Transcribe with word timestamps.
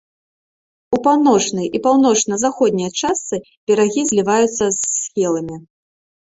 У 0.97 0.99
паўночнай 1.07 1.67
і 1.79 1.81
паўночна-заходняй 1.85 2.89
частцы 3.03 3.35
берагі 3.67 4.01
зліваюцца 4.13 4.57
з 4.63 4.75
схіламі. 5.03 5.57